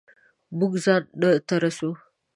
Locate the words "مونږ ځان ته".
0.57-1.55